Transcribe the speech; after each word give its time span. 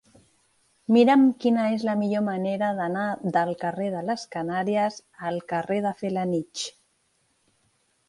Mira'm 0.95 1.25
quina 1.45 1.65
és 1.73 1.85
la 1.89 1.95
millor 1.99 2.23
manera 2.31 2.71
d'anar 2.81 3.05
del 3.37 3.53
carrer 3.67 3.93
de 3.99 4.03
les 4.09 4.27
Canàries 4.39 5.01
al 5.31 5.41
carrer 5.55 5.81
de 5.89 5.97
Felanitx. 6.05 6.69